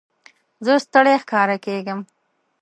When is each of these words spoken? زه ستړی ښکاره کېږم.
زه 0.65 0.73
ستړی 0.85 1.15
ښکاره 1.23 1.57
کېږم. 1.65 1.99